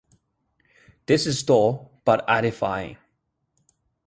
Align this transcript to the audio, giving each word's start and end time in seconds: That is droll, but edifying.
That 1.05 1.27
is 1.27 1.43
droll, 1.43 2.01
but 2.05 2.25
edifying. 2.27 2.97